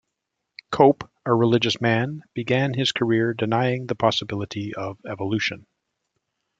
Cope, 0.71 1.07
a 1.27 1.31
religious 1.31 1.79
man, 1.79 2.23
began 2.33 2.73
his 2.73 2.91
career 2.91 3.35
denying 3.35 3.85
the 3.85 3.93
possibility 3.93 4.73
of 4.73 4.97
evolution. 5.05 5.67